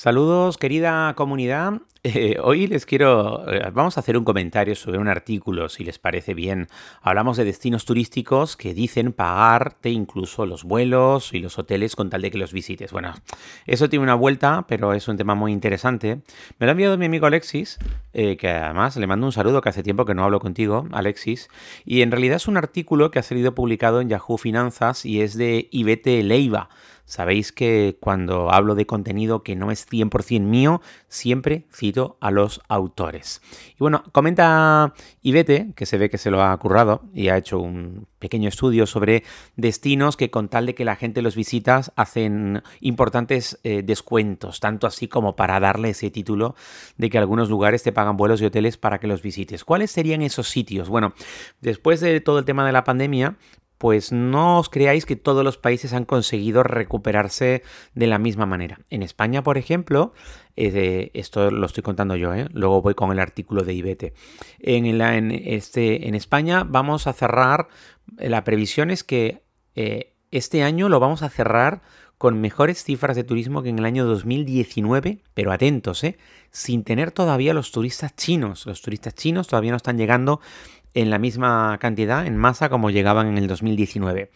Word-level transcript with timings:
Saludos 0.00 0.56
querida 0.56 1.12
comunidad. 1.14 1.82
Eh, 2.04 2.38
hoy 2.42 2.66
les 2.66 2.86
quiero, 2.86 3.46
eh, 3.52 3.70
vamos 3.70 3.98
a 3.98 4.00
hacer 4.00 4.16
un 4.16 4.24
comentario 4.24 4.74
sobre 4.74 4.96
un 4.96 5.08
artículo, 5.08 5.68
si 5.68 5.84
les 5.84 5.98
parece 5.98 6.32
bien. 6.32 6.68
Hablamos 7.02 7.36
de 7.36 7.44
destinos 7.44 7.84
turísticos 7.84 8.56
que 8.56 8.72
dicen 8.72 9.12
pagarte 9.12 9.90
incluso 9.90 10.46
los 10.46 10.64
vuelos 10.64 11.34
y 11.34 11.40
los 11.40 11.58
hoteles 11.58 11.96
con 11.96 12.08
tal 12.08 12.22
de 12.22 12.30
que 12.30 12.38
los 12.38 12.54
visites. 12.54 12.92
Bueno, 12.92 13.12
eso 13.66 13.90
tiene 13.90 14.02
una 14.02 14.14
vuelta, 14.14 14.64
pero 14.66 14.94
es 14.94 15.06
un 15.06 15.18
tema 15.18 15.34
muy 15.34 15.52
interesante. 15.52 16.22
Me 16.58 16.64
lo 16.64 16.70
ha 16.70 16.72
enviado 16.72 16.96
mi 16.96 17.04
amigo 17.04 17.26
Alexis, 17.26 17.78
eh, 18.14 18.38
que 18.38 18.48
además 18.48 18.96
le 18.96 19.06
mando 19.06 19.26
un 19.26 19.32
saludo, 19.32 19.60
que 19.60 19.68
hace 19.68 19.82
tiempo 19.82 20.06
que 20.06 20.14
no 20.14 20.24
hablo 20.24 20.40
contigo, 20.40 20.88
Alexis. 20.92 21.50
Y 21.84 22.00
en 22.00 22.10
realidad 22.10 22.36
es 22.36 22.48
un 22.48 22.56
artículo 22.56 23.10
que 23.10 23.18
ha 23.18 23.22
salido 23.22 23.54
publicado 23.54 24.00
en 24.00 24.08
Yahoo 24.08 24.38
Finanzas 24.38 25.04
y 25.04 25.20
es 25.20 25.36
de 25.36 25.68
Ibete 25.70 26.22
Leiva. 26.22 26.70
Sabéis 27.10 27.50
que 27.50 27.96
cuando 27.98 28.52
hablo 28.52 28.76
de 28.76 28.86
contenido 28.86 29.42
que 29.42 29.56
no 29.56 29.72
es 29.72 29.84
100% 29.90 30.42
mío, 30.42 30.80
siempre 31.08 31.66
cito 31.74 32.16
a 32.20 32.30
los 32.30 32.60
autores. 32.68 33.42
Y 33.72 33.78
bueno, 33.80 34.04
comenta 34.12 34.94
Ivete, 35.20 35.72
que 35.74 35.86
se 35.86 35.98
ve 35.98 36.08
que 36.08 36.18
se 36.18 36.30
lo 36.30 36.40
ha 36.40 36.56
currado 36.58 37.02
y 37.12 37.26
ha 37.26 37.36
hecho 37.36 37.58
un 37.58 38.06
pequeño 38.20 38.48
estudio 38.48 38.86
sobre 38.86 39.24
destinos 39.56 40.16
que 40.16 40.30
con 40.30 40.48
tal 40.48 40.66
de 40.66 40.76
que 40.76 40.84
la 40.84 40.94
gente 40.94 41.20
los 41.20 41.34
visita 41.34 41.80
hacen 41.96 42.62
importantes 42.80 43.58
eh, 43.64 43.82
descuentos, 43.84 44.60
tanto 44.60 44.86
así 44.86 45.08
como 45.08 45.34
para 45.34 45.58
darle 45.58 45.90
ese 45.90 46.12
título 46.12 46.54
de 46.96 47.10
que 47.10 47.18
algunos 47.18 47.50
lugares 47.50 47.82
te 47.82 47.90
pagan 47.90 48.16
vuelos 48.16 48.40
y 48.40 48.44
hoteles 48.44 48.76
para 48.76 49.00
que 49.00 49.08
los 49.08 49.20
visites. 49.20 49.64
¿Cuáles 49.64 49.90
serían 49.90 50.22
esos 50.22 50.48
sitios? 50.48 50.88
Bueno, 50.88 51.12
después 51.60 51.98
de 51.98 52.20
todo 52.20 52.38
el 52.38 52.44
tema 52.44 52.64
de 52.64 52.70
la 52.70 52.84
pandemia, 52.84 53.36
pues 53.80 54.12
no 54.12 54.58
os 54.58 54.68
creáis 54.68 55.06
que 55.06 55.16
todos 55.16 55.42
los 55.42 55.56
países 55.56 55.94
han 55.94 56.04
conseguido 56.04 56.62
recuperarse 56.62 57.62
de 57.94 58.06
la 58.06 58.18
misma 58.18 58.44
manera. 58.44 58.80
En 58.90 59.02
España, 59.02 59.42
por 59.42 59.56
ejemplo, 59.56 60.12
eh, 60.54 61.10
esto 61.14 61.50
lo 61.50 61.64
estoy 61.64 61.82
contando 61.82 62.14
yo, 62.14 62.34
¿eh? 62.34 62.46
luego 62.52 62.82
voy 62.82 62.92
con 62.92 63.10
el 63.10 63.18
artículo 63.18 63.62
de 63.62 63.72
IBETE. 63.72 64.12
En, 64.58 65.30
este, 65.30 66.08
en 66.08 66.14
España 66.14 66.62
vamos 66.68 67.06
a 67.06 67.14
cerrar, 67.14 67.68
la 68.18 68.44
previsión 68.44 68.90
es 68.90 69.02
que 69.02 69.44
eh, 69.74 70.12
este 70.30 70.62
año 70.62 70.90
lo 70.90 71.00
vamos 71.00 71.22
a 71.22 71.30
cerrar 71.30 71.80
con 72.18 72.38
mejores 72.38 72.84
cifras 72.84 73.16
de 73.16 73.24
turismo 73.24 73.62
que 73.62 73.70
en 73.70 73.78
el 73.78 73.86
año 73.86 74.04
2019, 74.04 75.22
pero 75.32 75.52
atentos, 75.52 76.02
sin 76.50 76.84
tener 76.84 77.12
todavía 77.12 77.54
los 77.54 77.72
turistas 77.72 78.14
chinos. 78.14 78.66
Los 78.66 78.82
turistas 78.82 79.14
chinos 79.14 79.46
todavía 79.46 79.70
no 79.70 79.78
están 79.78 79.96
llegando 79.96 80.42
en 80.94 81.10
la 81.10 81.18
misma 81.18 81.78
cantidad, 81.80 82.26
en 82.26 82.36
masa, 82.36 82.68
como 82.68 82.90
llegaban 82.90 83.26
en 83.28 83.38
el 83.38 83.46
2019. 83.46 84.30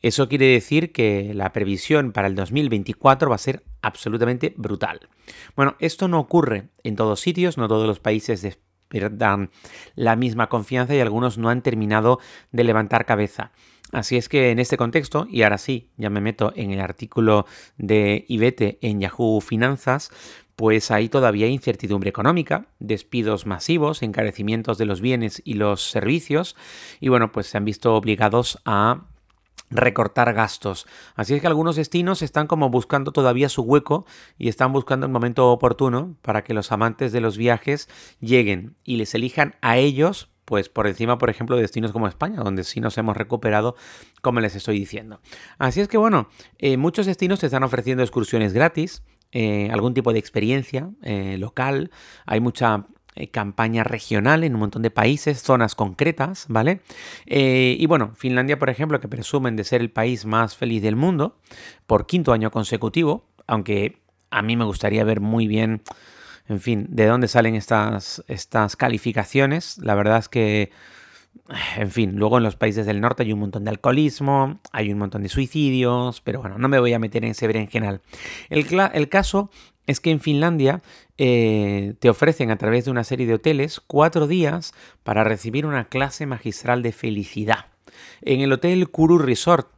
Eso 0.00 0.28
quiere 0.28 0.46
decir 0.46 0.92
que 0.92 1.32
la 1.34 1.52
previsión 1.52 2.12
para 2.12 2.28
el 2.28 2.34
2024 2.34 3.28
va 3.28 3.34
a 3.34 3.38
ser 3.38 3.64
absolutamente 3.82 4.54
brutal. 4.56 5.08
Bueno, 5.56 5.76
esto 5.78 6.08
no 6.08 6.18
ocurre 6.18 6.68
en 6.84 6.96
todos 6.96 7.20
sitios, 7.20 7.58
no 7.58 7.68
todos 7.68 7.86
los 7.86 8.00
países 8.00 8.58
dan 9.12 9.50
la 9.94 10.16
misma 10.16 10.48
confianza 10.48 10.94
y 10.94 11.00
algunos 11.00 11.38
no 11.38 11.50
han 11.50 11.62
terminado 11.62 12.20
de 12.52 12.64
levantar 12.64 13.04
cabeza. 13.04 13.52
Así 13.92 14.16
es 14.16 14.28
que 14.28 14.50
en 14.50 14.58
este 14.58 14.76
contexto, 14.76 15.26
y 15.30 15.42
ahora 15.42 15.56
sí, 15.56 15.90
ya 15.96 16.10
me 16.10 16.20
meto 16.20 16.52
en 16.54 16.72
el 16.72 16.80
artículo 16.80 17.46
de 17.78 18.26
Ibete 18.28 18.78
en 18.82 19.00
Yahoo 19.00 19.40
Finanzas, 19.40 20.10
pues 20.58 20.90
hay 20.90 21.08
todavía 21.08 21.46
incertidumbre 21.46 22.10
económica, 22.10 22.66
despidos 22.80 23.46
masivos, 23.46 24.02
encarecimientos 24.02 24.76
de 24.76 24.86
los 24.86 25.00
bienes 25.00 25.40
y 25.44 25.54
los 25.54 25.88
servicios, 25.88 26.56
y 26.98 27.10
bueno, 27.10 27.30
pues 27.30 27.46
se 27.46 27.58
han 27.58 27.64
visto 27.64 27.94
obligados 27.94 28.58
a 28.64 29.04
recortar 29.70 30.34
gastos. 30.34 30.88
Así 31.14 31.34
es 31.34 31.40
que 31.40 31.46
algunos 31.46 31.76
destinos 31.76 32.22
están 32.22 32.48
como 32.48 32.70
buscando 32.70 33.12
todavía 33.12 33.48
su 33.48 33.62
hueco 33.62 34.04
y 34.36 34.48
están 34.48 34.72
buscando 34.72 35.06
el 35.06 35.12
momento 35.12 35.48
oportuno 35.52 36.16
para 36.22 36.42
que 36.42 36.54
los 36.54 36.72
amantes 36.72 37.12
de 37.12 37.20
los 37.20 37.38
viajes 37.38 37.88
lleguen 38.18 38.74
y 38.82 38.96
les 38.96 39.14
elijan 39.14 39.54
a 39.60 39.76
ellos 39.76 40.28
pues 40.44 40.70
por 40.70 40.86
encima, 40.86 41.18
por 41.18 41.28
ejemplo, 41.28 41.56
de 41.56 41.62
destinos 41.62 41.92
como 41.92 42.08
España, 42.08 42.40
donde 42.42 42.64
sí 42.64 42.80
nos 42.80 42.96
hemos 42.96 43.18
recuperado, 43.18 43.76
como 44.22 44.40
les 44.40 44.56
estoy 44.56 44.78
diciendo. 44.78 45.20
Así 45.58 45.82
es 45.82 45.88
que 45.88 45.98
bueno, 45.98 46.30
eh, 46.56 46.78
muchos 46.78 47.04
destinos 47.04 47.40
te 47.40 47.46
están 47.46 47.64
ofreciendo 47.64 48.02
excursiones 48.02 48.54
gratis, 48.54 49.02
eh, 49.32 49.68
algún 49.72 49.94
tipo 49.94 50.12
de 50.12 50.18
experiencia 50.18 50.90
eh, 51.02 51.36
local, 51.38 51.90
hay 52.24 52.40
mucha 52.40 52.86
eh, 53.14 53.28
campaña 53.28 53.84
regional 53.84 54.44
en 54.44 54.54
un 54.54 54.60
montón 54.60 54.82
de 54.82 54.90
países, 54.90 55.42
zonas 55.42 55.74
concretas, 55.74 56.46
¿vale? 56.48 56.80
y 57.26 57.84
bueno, 57.86 58.12
Finlandia, 58.16 58.58
por 58.58 58.70
ejemplo, 58.70 59.00
que 59.00 59.08
presumen 59.08 59.56
de 59.56 59.64
ser 59.64 59.80
el 59.80 59.90
país 59.90 60.24
más 60.24 60.56
feliz 60.56 60.82
del 60.82 60.96
mundo 60.96 61.38
por 61.86 62.06
quinto 62.06 62.32
año 62.32 62.50
consecutivo, 62.50 63.26
aunque 63.46 64.00
a 64.30 64.42
mí 64.42 64.56
me 64.56 64.64
gustaría 64.64 65.04
ver 65.04 65.20
muy 65.20 65.46
bien, 65.46 65.82
en 66.48 66.60
fin, 66.60 66.86
de 66.88 67.06
dónde 67.06 67.28
salen 67.28 67.54
estas, 67.54 68.24
estas 68.28 68.76
calificaciones. 68.76 69.78
La 69.78 69.94
verdad 69.94 70.18
es 70.18 70.28
que 70.28 70.70
en 71.76 71.90
fin, 71.90 72.16
luego 72.16 72.38
en 72.38 72.44
los 72.44 72.56
países 72.56 72.86
del 72.86 73.00
norte 73.00 73.22
hay 73.22 73.32
un 73.32 73.40
montón 73.40 73.64
de 73.64 73.70
alcoholismo, 73.70 74.60
hay 74.72 74.92
un 74.92 74.98
montón 74.98 75.22
de 75.22 75.28
suicidios, 75.28 76.20
pero 76.20 76.40
bueno, 76.40 76.58
no 76.58 76.68
me 76.68 76.78
voy 76.78 76.92
a 76.92 76.98
meter 76.98 77.24
en 77.24 77.32
ese 77.32 77.46
berenjenal. 77.46 78.00
El, 78.50 78.66
el 78.92 79.08
caso 79.08 79.50
es 79.86 80.00
que 80.00 80.10
en 80.10 80.20
Finlandia 80.20 80.82
eh, 81.16 81.94
te 81.98 82.10
ofrecen 82.10 82.50
a 82.50 82.58
través 82.58 82.84
de 82.84 82.90
una 82.90 83.04
serie 83.04 83.26
de 83.26 83.34
hoteles 83.34 83.80
cuatro 83.80 84.26
días 84.26 84.74
para 85.02 85.24
recibir 85.24 85.64
una 85.64 85.88
clase 85.88 86.26
magistral 86.26 86.82
de 86.82 86.92
felicidad. 86.92 87.66
En 88.20 88.40
el 88.40 88.52
hotel 88.52 88.90
Kuru 88.90 89.18
Resort, 89.18 89.68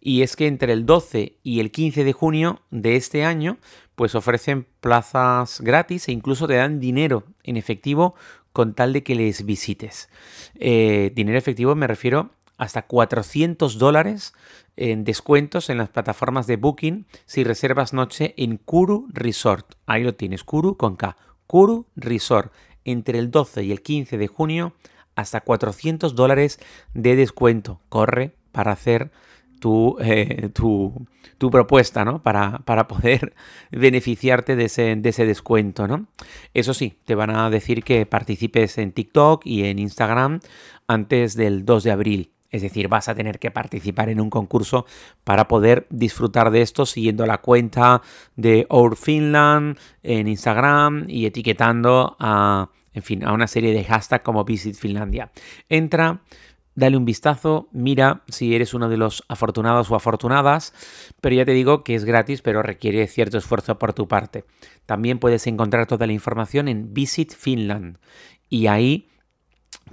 y 0.00 0.22
es 0.22 0.36
que 0.36 0.46
entre 0.46 0.72
el 0.72 0.86
12 0.86 1.36
y 1.42 1.60
el 1.60 1.70
15 1.70 2.02
de 2.02 2.12
junio 2.14 2.62
de 2.70 2.96
este 2.96 3.24
año, 3.26 3.58
pues 3.94 4.14
ofrecen 4.14 4.66
plazas 4.80 5.60
gratis 5.60 6.08
e 6.08 6.12
incluso 6.12 6.46
te 6.46 6.54
dan 6.54 6.80
dinero 6.80 7.24
en 7.42 7.56
efectivo 7.56 8.14
con 8.58 8.74
tal 8.74 8.92
de 8.92 9.04
que 9.04 9.14
les 9.14 9.46
visites. 9.46 10.08
Eh, 10.56 11.12
dinero 11.14 11.38
efectivo 11.38 11.76
me 11.76 11.86
refiero 11.86 12.30
hasta 12.56 12.82
400 12.82 13.78
dólares 13.78 14.34
en 14.74 15.04
descuentos 15.04 15.70
en 15.70 15.78
las 15.78 15.90
plataformas 15.90 16.48
de 16.48 16.56
Booking 16.56 17.06
si 17.24 17.44
reservas 17.44 17.92
noche 17.92 18.34
en 18.36 18.56
Kuru 18.56 19.06
Resort. 19.12 19.76
Ahí 19.86 20.02
lo 20.02 20.16
tienes, 20.16 20.42
Kuru 20.42 20.76
con 20.76 20.96
K. 20.96 21.16
Kuru 21.46 21.86
Resort. 21.94 22.52
Entre 22.84 23.20
el 23.20 23.30
12 23.30 23.62
y 23.62 23.70
el 23.70 23.80
15 23.80 24.18
de 24.18 24.26
junio, 24.26 24.72
hasta 25.14 25.40
400 25.40 26.16
dólares 26.16 26.58
de 26.94 27.14
descuento. 27.14 27.80
Corre 27.88 28.34
para 28.50 28.72
hacer 28.72 29.12
eh, 30.00 30.50
tu, 30.52 31.06
tu, 31.38 31.50
propuesta, 31.50 32.04
¿no? 32.04 32.22
Para, 32.22 32.58
para 32.60 32.88
poder 32.88 33.34
beneficiarte 33.70 34.56
de 34.56 34.64
ese, 34.64 34.96
de 34.96 35.08
ese, 35.08 35.26
descuento, 35.26 35.86
¿no? 35.86 36.06
Eso 36.54 36.74
sí, 36.74 36.98
te 37.04 37.14
van 37.14 37.30
a 37.30 37.50
decir 37.50 37.82
que 37.84 38.06
participes 38.06 38.78
en 38.78 38.92
TikTok 38.92 39.46
y 39.46 39.64
en 39.64 39.78
Instagram 39.78 40.40
antes 40.86 41.34
del 41.34 41.64
2 41.64 41.84
de 41.84 41.90
abril. 41.90 42.32
Es 42.50 42.62
decir, 42.62 42.88
vas 42.88 43.08
a 43.08 43.14
tener 43.14 43.38
que 43.38 43.50
participar 43.50 44.08
en 44.08 44.20
un 44.20 44.30
concurso 44.30 44.86
para 45.22 45.48
poder 45.48 45.86
disfrutar 45.90 46.50
de 46.50 46.62
esto 46.62 46.86
siguiendo 46.86 47.26
la 47.26 47.38
cuenta 47.38 48.00
de 48.36 48.66
Our 48.70 48.96
Finland 48.96 49.78
en 50.02 50.28
Instagram 50.28 51.04
y 51.08 51.26
etiquetando 51.26 52.16
a, 52.18 52.70
en 52.94 53.02
fin, 53.02 53.24
a 53.24 53.32
una 53.32 53.46
serie 53.46 53.74
de 53.74 53.84
hashtags 53.84 54.24
como 54.24 54.44
Visit 54.44 54.76
Finlandia. 54.76 55.30
Entra 55.68 56.22
dale 56.78 56.96
un 56.96 57.04
vistazo, 57.04 57.68
mira 57.72 58.22
si 58.28 58.54
eres 58.54 58.72
uno 58.72 58.88
de 58.88 58.96
los 58.96 59.24
afortunados 59.28 59.90
o 59.90 59.96
afortunadas, 59.96 60.72
pero 61.20 61.34
ya 61.34 61.44
te 61.44 61.50
digo 61.50 61.82
que 61.82 61.96
es 61.96 62.04
gratis, 62.04 62.40
pero 62.40 62.62
requiere 62.62 63.06
cierto 63.08 63.36
esfuerzo 63.36 63.78
por 63.78 63.92
tu 63.92 64.06
parte. 64.06 64.44
También 64.86 65.18
puedes 65.18 65.46
encontrar 65.48 65.86
toda 65.86 66.06
la 66.06 66.12
información 66.12 66.68
en 66.68 66.94
Visit 66.94 67.34
Finland 67.34 67.98
y 68.48 68.68
ahí 68.68 69.08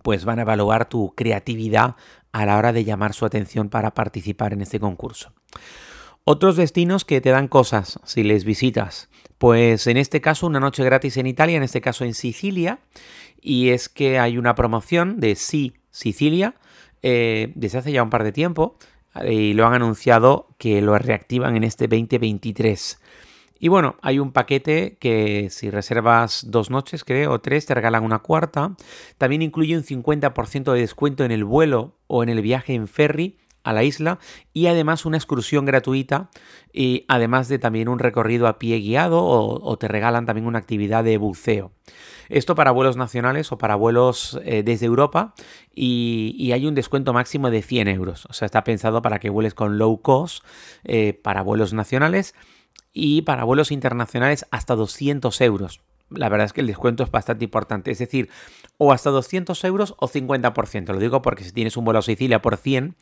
pues 0.03 0.25
van 0.25 0.37
a 0.37 0.43
evaluar 0.43 0.87
tu 0.87 1.15
creatividad 1.15 1.95
a 2.31 2.45
la 2.45 2.57
hora 2.57 2.71
de 2.71 2.83
llamar 2.83 3.13
su 3.13 3.25
atención 3.25 3.69
para 3.69 3.95
participar 3.95 4.53
en 4.53 4.61
este 4.61 4.79
concurso. 4.79 5.33
Otros 6.23 6.55
destinos 6.55 7.03
que 7.03 7.19
te 7.19 7.31
dan 7.31 7.47
cosas 7.47 7.99
si 8.03 8.21
les 8.21 8.45
visitas. 8.45 9.09
Pues 9.39 9.87
en 9.87 9.97
este 9.97 10.21
caso 10.21 10.45
una 10.45 10.59
noche 10.59 10.83
gratis 10.83 11.17
en 11.17 11.25
Italia, 11.25 11.57
en 11.57 11.63
este 11.63 11.81
caso 11.81 12.05
en 12.05 12.13
Sicilia. 12.13 12.79
Y 13.41 13.69
es 13.69 13.89
que 13.89 14.19
hay 14.19 14.37
una 14.37 14.53
promoción 14.53 15.19
de 15.19 15.35
Sí 15.35 15.73
Sicilia 15.91 16.55
eh, 17.07 17.51
desde 17.53 17.77
hace 17.77 17.91
ya 17.91 18.01
un 18.01 18.09
par 18.09 18.23
de 18.23 18.31
tiempo 18.31 18.77
eh, 19.21 19.31
y 19.31 19.53
lo 19.53 19.67
han 19.67 19.75
anunciado 19.75 20.47
que 20.57 20.81
lo 20.81 20.97
reactivan 20.97 21.55
en 21.55 21.63
este 21.63 21.87
2023. 21.87 22.99
Y 23.59 23.67
bueno, 23.67 23.95
hay 24.01 24.17
un 24.17 24.31
paquete 24.31 24.97
que 24.99 25.51
si 25.51 25.69
reservas 25.69 26.47
dos 26.49 26.71
noches, 26.71 27.03
creo, 27.03 27.31
o 27.31 27.41
tres, 27.41 27.67
te 27.67 27.75
regalan 27.75 28.03
una 28.03 28.19
cuarta. 28.19 28.75
También 29.19 29.43
incluye 29.43 29.77
un 29.77 29.83
50% 29.83 30.73
de 30.73 30.79
descuento 30.79 31.23
en 31.23 31.31
el 31.31 31.43
vuelo 31.43 31.93
o 32.07 32.23
en 32.23 32.29
el 32.29 32.41
viaje 32.41 32.73
en 32.73 32.87
ferry 32.87 33.37
a 33.65 33.73
la 33.73 33.83
isla 33.83 34.19
y 34.53 34.67
además 34.67 35.05
una 35.05 35.17
excursión 35.17 35.65
gratuita 35.65 36.29
y 36.71 37.03
además 37.07 37.49
de 37.49 37.59
también 37.59 37.89
un 37.89 37.99
recorrido 37.99 38.47
a 38.47 38.59
pie 38.59 38.79
guiado 38.79 39.23
o, 39.25 39.77
te 39.77 39.87
regalan 39.87 40.25
también 40.25 40.47
una 40.47 40.59
actividad 40.59 41.03
de 41.03 41.17
buceo. 41.17 41.71
Esto 42.29 42.55
para 42.55 42.71
vuelos 42.71 42.95
nacionales 42.95 43.51
o 43.51 43.57
para 43.57 43.75
vuelos 43.75 44.39
eh, 44.43 44.63
desde 44.63 44.85
Europa 44.85 45.33
y, 45.73 46.51
hay 46.53 46.67
un 46.67 46.75
descuento 46.75 47.11
máximo 47.11 47.49
de 47.49 47.61
100 47.61 47.89
euros. 47.89 48.25
O 48.29 48.33
sea, 48.33 48.45
está 48.45 48.63
pensado 48.63 49.01
para 49.01 49.19
que 49.19 49.29
vueles 49.29 49.53
con 49.53 49.77
low 49.77 50.01
cost 50.01 50.45
eh, 50.85 51.19
para 51.21 51.41
vuelos 51.41 51.73
nacionales 51.73 52.33
y 52.93 53.23
para 53.23 53.43
vuelos 53.43 53.71
internacionales 53.71 54.45
hasta 54.51 54.75
200 54.75 55.41
euros 55.41 55.81
la 56.09 56.29
verdad 56.29 56.45
es 56.45 56.53
que 56.53 56.61
el 56.61 56.67
descuento 56.67 57.03
es 57.03 57.11
bastante 57.11 57.45
importante. 57.45 57.91
Es 57.91 57.99
decir, 57.99 58.29
o 58.77 58.91
hasta 58.91 59.09
200 59.09 59.63
euros 59.63 59.95
o 59.97 60.07
50%. 60.07 60.93
Lo 60.93 60.99
digo 60.99 61.21
porque 61.21 61.43
si 61.43 61.51
tienes 61.51 61.77
un 61.77 61.85
vuelo 61.85 61.99
a 61.99 62.03
Sicilia 62.03 62.41
por 62.41 62.57
100, 62.57 62.95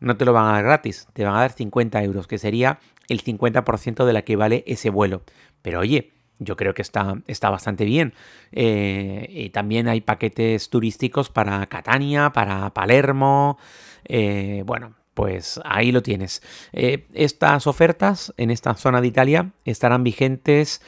no 0.00 0.16
te 0.16 0.24
lo 0.24 0.32
van 0.32 0.46
a 0.46 0.52
dar 0.52 0.64
gratis, 0.64 1.08
te 1.12 1.24
van 1.24 1.34
a 1.36 1.40
dar 1.40 1.52
50 1.52 2.02
euros, 2.02 2.26
que 2.26 2.38
sería 2.38 2.80
el 3.08 3.22
50% 3.22 4.04
de 4.04 4.12
la 4.12 4.22
que 4.22 4.36
vale 4.36 4.64
ese 4.66 4.90
vuelo. 4.90 5.22
Pero 5.62 5.80
oye, 5.80 6.12
yo 6.38 6.56
creo 6.56 6.74
que 6.74 6.82
está, 6.82 7.20
está 7.26 7.50
bastante 7.50 7.84
bien. 7.84 8.14
Eh, 8.52 9.26
y 9.28 9.50
también 9.50 9.88
hay 9.88 10.00
paquetes 10.00 10.70
turísticos 10.70 11.30
para 11.30 11.66
Catania, 11.66 12.30
para 12.30 12.70
Palermo. 12.70 13.58
Eh, 14.04 14.62
bueno, 14.64 14.94
pues 15.14 15.60
ahí 15.64 15.92
lo 15.92 16.02
tienes. 16.02 16.42
Eh, 16.72 17.08
estas 17.12 17.66
ofertas 17.66 18.32
en 18.36 18.50
esta 18.50 18.74
zona 18.74 19.00
de 19.00 19.08
Italia 19.08 19.52
estarán 19.64 20.04
vigentes 20.04 20.80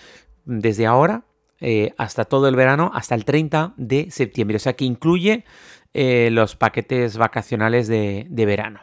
desde 0.45 0.87
ahora 0.87 1.25
eh, 1.61 1.93
hasta 1.99 2.25
todo 2.25 2.49
el 2.49 2.57
verano, 2.57 2.91
hasta 2.95 3.15
el 3.15 3.25
30 3.25 3.75
de 3.77 4.11
septiembre. 4.11 4.57
O 4.57 4.61
sea 4.61 4.73
que 4.75 4.85
incluye 4.87 5.45
eh, 5.93 6.31
los 6.33 6.57
paquetes 6.57 7.19
vacacionales 7.19 7.87
de, 7.87 8.27
verano. 8.31 8.81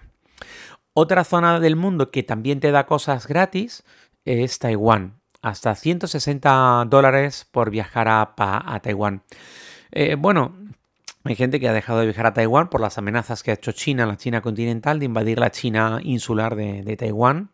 Otra 0.94 1.24
zona 1.24 1.60
del 1.60 1.76
mundo 1.76 2.12
que 2.12 2.24
también 2.24 2.60
te 2.60 2.72
da 2.72 2.86
cosas 2.86 3.28
gratis 3.28 3.84
es 4.26 4.60
Taiwán. 4.60 5.20
Hasta 5.42 5.74
160 5.76 6.86
dólares 6.88 7.48
por 7.52 7.70
viajar 7.72 8.08
a, 8.10 8.80
Taiwán. 8.84 9.24
Eh, 9.92 10.16
bueno, 10.16 10.56
hay 11.24 11.36
gente 11.36 11.60
que 11.60 11.70
ha 11.70 11.74
dejado 11.74 12.00
de 12.00 12.06
viajar 12.06 12.28
a 12.28 12.34
Taiwán 12.34 12.70
por 12.70 12.82
las 12.82 12.98
amenazas 12.98 13.42
que 13.42 13.52
ha 13.52 13.56
hecho 13.56 13.72
China, 13.72 14.06
la 14.06 14.18
China 14.18 14.42
continental, 14.42 15.00
de 15.00 15.06
invadir 15.06 15.40
la 15.40 15.52
China 15.52 16.00
insular 16.04 16.56
de 16.56 16.98
Taiwán. 16.98 17.50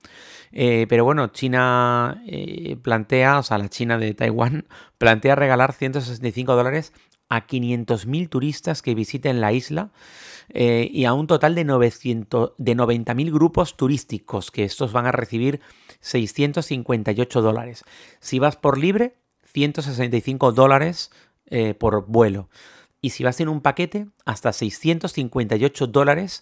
Eh, 0.56 0.86
pero 0.88 1.04
bueno, 1.04 1.28
China 1.28 2.22
eh, 2.28 2.78
plantea, 2.82 3.40
o 3.40 3.44
sea, 3.44 3.58
la 3.58 3.70
China 3.70 3.98
de 3.98 4.14
Taiwán 4.14 4.68
plantea 5.00 5.36
regalar 5.36 5.74
165 5.74 6.56
dólares 6.56 6.94
a 7.28 7.48
500.000 7.48 8.30
turistas 8.30 8.84
que 8.84 8.94
visiten 8.94 9.42
la 9.42 9.52
isla 9.52 9.92
eh, 10.50 10.88
y 10.92 11.06
a 11.06 11.14
un 11.14 11.26
total 11.26 11.56
de, 11.56 11.64
900, 11.64 12.54
de 12.60 12.76
90.000 12.76 13.34
grupos 13.34 13.76
turísticos, 13.76 14.52
que 14.52 14.64
estos 14.64 14.92
van 14.92 15.08
a 15.08 15.12
recibir 15.12 15.60
658 16.02 17.42
dólares. 17.42 17.84
Si 18.20 18.38
vas 18.38 18.56
por 18.56 18.78
libre, 18.78 19.16
165 19.46 20.52
dólares 20.52 21.12
por 21.78 22.08
vuelo. 22.08 22.50
Y 23.00 23.12
si 23.12 23.24
vas 23.24 23.40
en 23.42 23.50
un 23.50 23.62
paquete, 23.62 24.08
hasta 24.26 24.54
658 24.54 25.86
dólares 25.88 26.42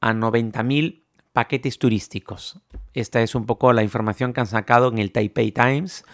a 0.00 0.12
90.000 0.12 1.02
paquetes 1.40 1.78
turísticos. 1.78 2.60
Esta 2.92 3.22
es 3.22 3.34
un 3.34 3.46
poco 3.46 3.72
la 3.72 3.82
información 3.82 4.34
que 4.34 4.40
han 4.40 4.46
sacado 4.46 4.88
en 4.88 4.98
el 4.98 5.10
Taipei 5.10 5.52
Times. 5.52 6.04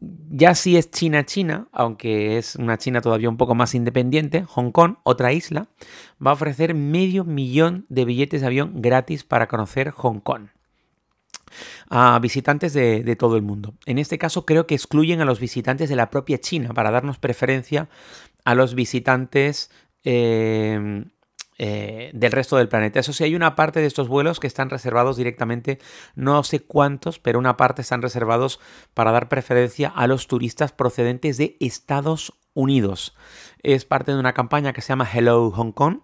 ya 0.00 0.54
si 0.54 0.76
es 0.76 0.90
China-China, 0.90 1.68
aunque 1.72 2.38
es 2.38 2.56
una 2.56 2.78
China 2.78 3.00
todavía 3.00 3.28
un 3.28 3.36
poco 3.36 3.54
más 3.54 3.74
independiente, 3.74 4.44
Hong 4.44 4.70
Kong, 4.70 4.96
otra 5.02 5.32
isla, 5.32 5.68
va 6.24 6.30
a 6.30 6.34
ofrecer 6.34 6.74
medio 6.74 7.24
millón 7.24 7.86
de 7.88 8.04
billetes 8.04 8.40
de 8.40 8.46
avión 8.46 8.72
gratis 8.80 9.24
para 9.24 9.46
conocer 9.46 9.90
Hong 9.90 10.20
Kong 10.20 10.48
a 11.88 12.18
visitantes 12.20 12.72
de, 12.72 13.16
todo 13.16 13.36
el 13.36 13.42
mundo. 13.42 13.74
En 13.84 13.98
este 13.98 14.18
caso 14.18 14.46
creo 14.46 14.66
que 14.66 14.74
excluyen 14.74 15.20
a 15.20 15.24
los 15.24 15.40
visitantes 15.40 15.88
de 15.88 15.96
la 15.96 16.08
propia 16.08 16.38
China 16.38 16.72
para 16.72 16.90
darnos 16.90 17.18
preferencia 17.18 17.88
a 18.44 18.54
los 18.54 18.74
visitantes 18.74 19.70
eh, 20.04 21.04
eh, 21.62 22.10
del 22.14 22.32
resto 22.32 22.56
del 22.56 22.70
planeta. 22.70 23.00
Eso 23.00 23.12
sí, 23.12 23.22
hay 23.22 23.34
una 23.34 23.54
parte 23.54 23.80
de 23.80 23.86
estos 23.86 24.08
vuelos 24.08 24.40
que 24.40 24.46
están 24.46 24.70
reservados 24.70 25.18
directamente, 25.18 25.78
no 26.14 26.42
sé 26.42 26.60
cuántos, 26.60 27.18
pero 27.18 27.38
una 27.38 27.58
parte 27.58 27.82
están 27.82 28.00
reservados 28.00 28.60
para 28.94 29.12
dar 29.12 29.28
preferencia 29.28 29.88
a 29.88 30.06
los 30.06 30.26
turistas 30.26 30.72
procedentes 30.72 31.36
de 31.36 31.58
Estados 31.60 32.32
Unidos. 32.54 33.14
Es 33.62 33.84
parte 33.84 34.12
de 34.12 34.18
una 34.18 34.32
campaña 34.32 34.72
que 34.72 34.80
se 34.80 34.88
llama 34.88 35.06
Hello 35.12 35.50
Hong 35.50 35.72
Kong 35.72 35.98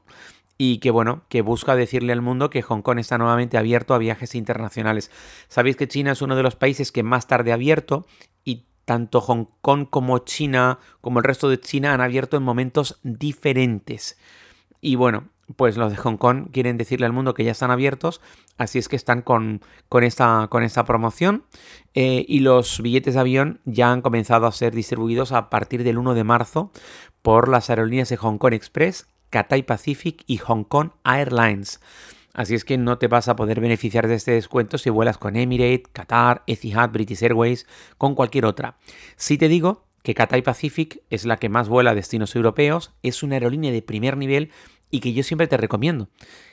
y 0.58 0.76
que 0.76 0.91
bueno, 0.91 1.25
que 1.31 1.41
busca 1.41 1.75
decirle 1.75 2.12
al 2.12 2.20
mundo 2.20 2.50
que 2.50 2.61
Hong 2.61 2.82
Kong 2.82 2.99
está 2.99 3.17
nuevamente 3.17 3.56
abierto 3.56 3.94
a 3.94 3.99
viajes 3.99 4.35
internacionales. 4.35 5.11
Sabéis 5.49 5.76
que 5.76 5.88
China 5.88 6.12
es 6.12 6.20
uno 6.20 6.37
de 6.37 6.43
los 6.43 6.56
países 6.56 6.93
que 6.93 7.03
más 7.03 7.29
tarde 7.29 7.53
ha 7.53 7.55
abierto 7.55 8.06
y 8.44 8.67
tanto 8.85 9.23
Hong 9.23 9.47
Kong 9.62 9.87
como 9.88 10.19
China, 10.19 10.81
como 11.00 11.20
el 11.20 11.25
resto 11.25 11.49
de 11.49 11.58
China, 11.58 11.94
han 11.94 12.03
abierto 12.03 12.37
en 12.37 12.43
momentos 12.43 13.00
diferentes. 13.03 14.19
Y 14.82 14.97
bueno, 14.97 15.31
pues 15.54 15.76
los 15.76 15.93
de 15.93 15.96
Hong 15.98 16.16
Kong 16.16 16.48
quieren 16.52 16.76
decirle 16.76 17.06
al 17.06 17.12
mundo 17.12 17.34
que 17.34 17.44
ya 17.44 17.52
están 17.52 17.70
abiertos, 17.70 18.20
así 18.58 18.78
es 18.78 18.88
que 18.88 18.96
están 18.96 19.22
con, 19.22 19.60
con, 19.88 20.03
esta, 20.03 20.48
con 20.50 20.62
esta, 20.62 20.84
promoción 20.84 21.44
eh, 21.94 22.24
y 22.26 22.41
los 22.41 22.81
billetes 22.82 23.15
de 23.15 23.20
avión 23.20 23.60
ya 23.65 23.93
han 23.93 24.03
comenzado 24.03 24.46
a 24.46 24.53
ser 24.53 24.74
distribuidos 24.74 25.32
a 25.32 25.48
partir 25.50 25.84
del 25.84 25.98
1 25.98 26.15
de 26.15 26.24
marzo 26.24 26.72
por 27.22 27.48
las 27.48 27.70
aerolíneas 27.70 28.08
de 28.08 28.17
Hong 28.17 28.38
Kong 28.38 28.55
Express, 28.55 29.06
Cathay 29.31 29.62
Pacific 29.62 30.24
y 30.26 30.38
Hong 30.38 30.65
Kong 30.65 30.91
Airlines. 31.05 31.81
Así 32.34 32.55
es 32.55 32.65
que 32.65 32.76
no 32.76 32.98
te 32.98 33.08
vas 33.08 33.29
a 33.29 33.36
poder 33.36 33.60
beneficiar 33.60 34.08
de 34.08 34.15
este 34.15 34.32
descuento 34.32 34.76
si 34.76 34.91
vuelas 34.91 35.17
con 35.17 35.36
Emirates, 35.36 35.88
Qatar, 35.91 36.43
Etihad, 36.46 36.91
British 36.91 37.22
Airways, 37.22 37.67
con 37.96 38.15
cualquier 38.15 38.44
otra. 38.44 38.76
Si 39.17 39.38
te 39.38 39.48
digo 39.48 39.86
que 40.03 40.15
Cathay 40.15 40.43
Pacific 40.43 41.03
es 41.10 41.24
la 41.24 41.38
que 41.38 41.48
más 41.48 41.69
vuela 41.69 41.91
a 41.91 41.94
destinos 41.94 42.36
europeos, 42.36 42.93
es 43.03 43.22
una 43.22 43.36
aerolínea 43.36 43.72
de 43.72 43.82
primer 43.82 44.17
nivel 44.17 44.53
y 44.90 45.00
que 45.00 45.12
yo 45.12 45.22
siempre 45.22 45.46
te 45.46 45.56
recomiendo. 45.56 46.08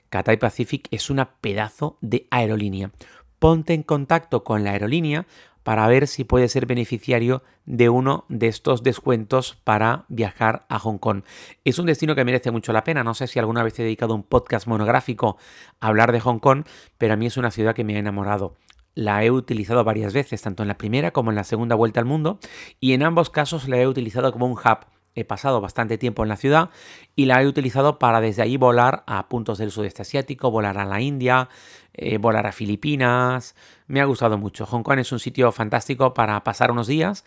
Cathay 0.10 0.38
Pacific 0.38 0.88
es 0.92 1.10
una 1.10 1.36
pedazo 1.36 1.98
de 2.02 2.28
aerolínea. 2.30 2.92
Ponte 3.40 3.74
en 3.74 3.84
contacto 3.84 4.44
con 4.44 4.64
la 4.64 4.72
aerolínea 4.72 5.26
para 5.64 5.88
ver 5.88 6.08
si 6.08 6.24
puedes 6.24 6.52
ser 6.52 6.66
beneficiario 6.66 7.42
de 7.66 7.90
uno 7.90 8.26
de 8.30 8.48
estos 8.48 8.84
descuentos 8.84 9.58
para 9.64 10.06
viajar 10.10 10.66
a 10.70 10.78
Hong 10.80 10.98
Kong. 10.98 11.24
Es 11.64 11.80
un 11.80 11.86
destino 11.86 12.16
que 12.16 12.26
merece 12.26 12.52
mucho 12.52 12.74
la 12.74 12.84
pena. 12.84 13.04
No 13.04 13.14
sé 13.14 13.28
si 13.28 13.40
alguna 13.40 13.64
vez 13.64 13.80
he 13.80 13.84
dedicado 13.84 14.14
un 14.14 14.24
podcast 14.24 14.68
monográfico 14.68 15.38
a 15.80 15.88
hablar 15.88 16.12
de 16.12 16.20
Hong 16.20 16.40
Kong, 16.40 16.66
pero 16.98 17.14
a 17.14 17.18
mí 17.18 17.26
es 17.26 17.38
una 17.38 17.52
ciudad 17.52 17.74
que 17.74 17.84
me 17.84 17.96
ha 17.96 18.00
enamorado. 18.00 18.56
La 18.94 19.24
he 19.24 19.32
utilizado 19.32 19.84
varias 19.84 20.14
veces, 20.14 20.42
tanto 20.42 20.62
en 20.62 20.68
la 20.68 20.78
primera 20.78 21.12
como 21.12 21.32
en 21.32 21.36
la 21.36 21.44
segunda 21.44 21.76
vuelta 21.76 22.00
al 22.00 22.06
mundo, 22.06 22.40
y 22.80 22.94
en 22.94 23.02
ambos 23.02 23.30
casos 23.30 23.68
la 23.68 23.78
he 23.78 23.88
utilizado 23.88 24.32
como 24.32 24.46
un 24.46 24.54
hub 24.54 24.86
he 25.16 25.26
pasado 25.26 25.62
bastante 25.62 25.98
tiempo 25.98 26.24
en 26.24 26.30
la 26.30 26.38
ciudad 26.38 26.70
y 27.16 27.26
la 27.26 27.42
he 27.42 27.48
utilizado 27.48 28.00
para 28.00 28.22
desde 28.22 28.42
ahí 28.42 28.58
volar 28.58 29.04
a 29.08 29.28
puntos 29.30 29.58
del 29.58 29.72
sudeste 29.72 30.02
asiático, 30.02 30.52
volar 30.52 30.78
a 30.78 30.86
la 30.86 31.02
India, 31.02 31.50
eh, 31.94 32.18
volar 32.18 32.48
a 32.48 32.52
Filipinas. 32.52 33.56
Me 33.88 34.02
ha 34.02 34.06
gustado 34.06 34.38
mucho. 34.38 34.66
Hong 34.66 34.84
Kong 34.84 35.00
es 35.00 35.12
un 35.12 35.20
sitio 35.20 35.52
fantástico 35.52 36.14
para 36.14 36.44
pasar 36.44 36.72
unos 36.72 36.88
días 36.88 37.24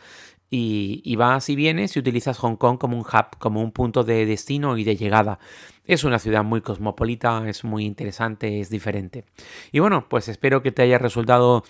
y, 0.51 1.17
vas 1.17 1.49
y 1.49 1.57
vienes 1.57 1.97
y 1.97 1.99
utilizas 1.99 2.39
Hong 2.39 2.57
Kong 2.57 2.79
como 2.79 2.97
un 2.97 3.03
hub, 3.03 3.39
como 3.39 3.63
un 3.63 3.73
punto 3.73 4.05
de 4.05 4.27
destino 4.27 4.77
y 4.77 4.85
de 4.85 4.97
llegada. 4.97 5.39
Es 5.85 6.05
una 6.05 6.19
ciudad 6.19 6.45
muy 6.45 6.61
cosmopolita, 6.61 7.49
es 7.49 7.65
muy 7.65 7.85
interesante, 7.85 8.61
es 8.61 8.71
diferente. 8.71 9.25
Y 9.73 9.79
bueno, 9.79 10.09
pues 10.09 10.29
espero 10.29 10.63
que 10.63 10.73
te 10.73 10.83
haya 10.83 10.99
resultado 10.99 11.65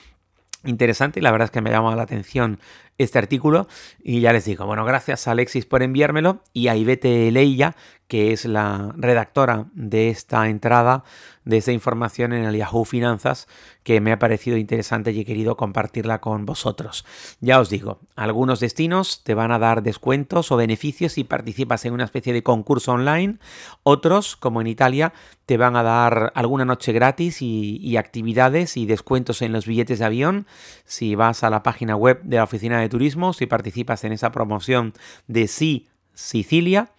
interesante 0.65 1.21
y 1.21 1.23
la 1.23 1.31
verdad 1.31 1.47
es 1.47 1.51
que 1.51 1.61
me 1.61 1.71
ha 1.71 1.75
llamado 1.75 1.97
la 1.97 2.03
atención 2.03 2.59
este 2.99 3.19
artículo. 3.19 3.69
Y 4.03 4.21
ya 4.21 4.33
les 4.33 4.45
digo, 4.45 4.67
bueno, 4.67 4.85
gracias 4.85 5.29
a 5.29 5.33
Alexis 5.33 5.67
por 5.67 5.83
enviármelo. 5.83 6.43
Y 6.53 6.69
a 6.69 6.77
Ivete 6.77 7.31
Leilla, 7.31 7.77
que 8.09 8.33
es 8.33 8.45
la 8.45 8.95
redactora 8.97 9.67
de 9.75 10.11
esta 10.11 10.49
entrada, 10.49 11.03
de 11.45 11.57
esta 11.57 11.73
información 11.73 12.33
en 12.33 12.45
el 12.45 12.57
Yahoo 12.57 12.85
Finanzas, 12.85 13.49
que 13.83 14.01
me 14.01 14.13
ha 14.13 14.19
parecido 14.19 14.57
interesante 14.57 15.13
y 15.13 15.21
he 15.21 15.25
querido 15.25 15.57
compartirla 15.57 16.21
con 16.21 16.47
vosotros. 16.47 17.05
Ya 17.41 17.61
os 17.61 17.69
digo, 17.69 18.01
algunos 18.15 18.61
destinos 18.61 19.23
te 19.25 19.35
van 19.35 19.51
a 19.51 19.59
dar 19.59 19.83
descuentos 19.83 20.53
o 20.53 20.57
beneficios 20.57 21.13
si 21.13 21.25
participas 21.25 21.85
en 21.85 21.95
una 21.95 22.05
especie 22.05 22.33
de 22.33 22.43
concurso 22.43 22.93
online, 22.93 23.39
otros, 23.83 24.37
como 24.37 24.61
en 24.61 24.67
Italia, 24.69 25.13
te 25.45 25.57
van 25.57 25.77
a 25.77 25.83
dar 25.83 26.33
alguna 26.35 26.65
noche 26.65 26.93
gratis 26.93 27.43
y, 27.43 27.77
y 27.79 27.97
actividades 27.97 28.77
y 28.77 28.87
descuentos 28.87 29.43
en 29.43 29.53
los 29.53 29.67
billetes 29.67 29.99
de 29.99 30.05
avión 30.05 30.47
si 30.85 31.15
vas 31.15 31.45
a 31.45 31.51
la 31.51 31.63
página 31.63 31.97
web 31.97 32.21
de 32.23 32.37
la 32.37 32.45
oficina 32.45 32.81
de 32.81 32.89
turismo 32.89 33.33
si 33.33 33.47
participas 33.47 34.05
en 34.05 34.13
esa 34.13 34.33
promoción 34.33 34.95
de 35.27 35.47
Sí 35.49 35.89
Sicilia 36.17 36.91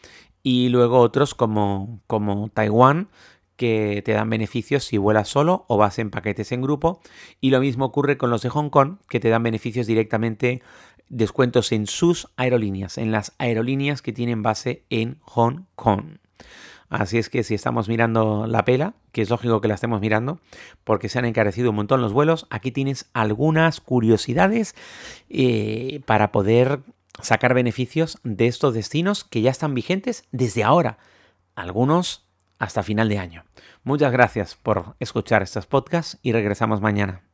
y 0.43 0.69
luego 0.69 0.99
otros 0.99 1.33
como, 1.33 2.01
como 2.07 2.49
Taiwán 2.49 3.09
que 3.57 4.01
te 4.05 4.13
dan 4.13 4.29
beneficios 4.29 4.85
si 4.85 4.97
vuelas 4.97 5.27
solo 5.27 5.65
o 5.67 5.77
vas 5.77 5.99
en 5.99 6.11
paquetes 6.11 6.51
en 6.53 6.61
grupo. 6.61 7.01
Y 7.41 7.49
lo 7.49 7.59
mismo 7.59 7.85
ocurre 7.85 8.17
con 8.17 8.29
los 8.29 8.43
de 8.43 8.49
Hong 8.49 8.69
Kong, 8.69 8.97
que 9.09 9.19
te 9.19 9.29
dan 9.29 9.43
beneficios 9.43 9.87
directamente, 9.87 10.61
descuentos 11.09 11.71
en 11.71 11.87
sus 11.87 12.29
aerolíneas, 12.37 12.97
en 12.97 13.11
las 13.11 13.33
aerolíneas 13.39 14.01
que 14.01 14.13
tienen 14.13 14.43
base 14.43 14.83
en 14.89 15.17
Hong 15.21 15.65
Kong. 15.75 16.19
Así 16.89 17.17
es 17.17 17.29
que 17.29 17.43
si 17.43 17.53
estamos 17.53 17.89
mirando 17.89 18.47
la 18.47 18.63
pela, 18.63 18.93
que 19.11 19.21
es 19.21 19.29
lógico 19.29 19.59
que 19.59 19.67
la 19.67 19.73
estemos 19.73 19.99
mirando, 19.99 20.39
porque 20.85 21.09
se 21.09 21.19
han 21.19 21.25
encarecido 21.25 21.71
un 21.71 21.75
montón 21.75 22.01
los 22.01 22.13
vuelos, 22.13 22.47
aquí 22.49 22.71
tienes 22.71 23.09
algunas 23.13 23.81
curiosidades 23.81 24.73
eh, 25.29 26.01
para 26.05 26.31
poder 26.31 26.79
sacar 27.21 27.53
beneficios 27.53 28.19
de 28.23 28.47
estos 28.47 28.73
destinos 28.73 29.23
que 29.23 29.41
ya 29.41 29.51
están 29.51 29.73
vigentes 29.73 30.25
desde 30.31 30.63
ahora, 30.63 30.97
algunos 31.55 32.27
hasta 32.59 32.83
final 32.83 33.09
de 33.09 33.19
año. 33.19 33.43
Muchas 33.83 34.11
gracias 34.11 34.55
por 34.55 34.95
escuchar 34.99 35.43
estos 35.43 35.65
podcasts 35.65 36.17
y 36.21 36.31
regresamos 36.31 36.81
mañana. 36.81 37.26